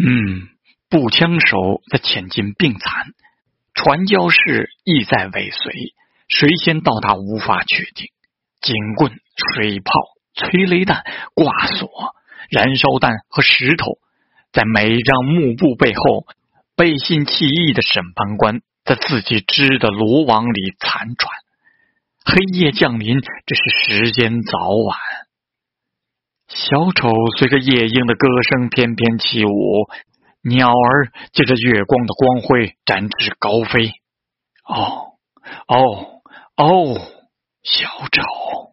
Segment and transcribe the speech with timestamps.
[0.00, 0.48] 嗯，
[0.88, 3.06] 步枪手的前进并惨，
[3.74, 5.92] 传教士亦在尾随，
[6.28, 8.06] 谁先到达无法确定。
[8.60, 9.92] 警棍、水炮、
[10.34, 11.88] 催泪弹、挂锁、
[12.48, 13.98] 燃烧弹和石头，
[14.52, 16.26] 在每一张幕布背后，
[16.76, 21.32] 背信弃义的审判官在自己织的罗网里残喘。
[22.24, 24.98] 黑夜降临，这是时间早晚。
[26.68, 27.08] 小丑
[27.38, 29.88] 随着夜莺的歌声翩翩起舞，
[30.42, 33.92] 鸟儿借着月光的光辉展翅高飞。
[34.66, 35.14] 哦，
[35.66, 36.20] 哦，
[36.56, 37.00] 哦，
[37.62, 38.67] 小丑。